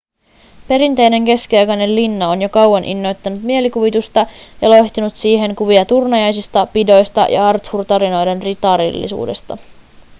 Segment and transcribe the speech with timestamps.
[0.67, 4.27] perinteinen keskiaikainen linna on jo kauan innoittanut mielikuvitusta
[4.61, 9.57] ja loihtinut siihen kuvia turnajaisista ‎pidoista ja arthur-tarinoiden ritarillisuudesta.‎